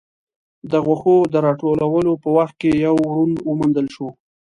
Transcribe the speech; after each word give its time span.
د 0.71 0.73
غوښو 0.85 1.15
د 1.33 1.35
راټولولو 1.47 2.11
په 2.23 2.29
وخت 2.37 2.55
کې 2.61 2.71
يو 2.85 2.95
ورون 3.05 3.31
وموندل 3.49 3.87
شو. 3.95 4.07